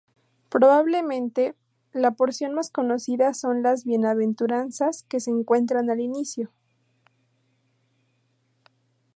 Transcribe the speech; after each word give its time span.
Probablemente, 0.49 1.53
la 1.93 2.09
porción 2.09 2.55
más 2.55 2.71
conocida 2.71 3.35
son 3.35 3.61
las 3.61 3.85
Bienaventuranzas 3.85 5.03
que 5.03 5.19
se 5.19 5.29
encuentran 5.29 5.91
al 5.91 5.99
inicio. 5.99 6.49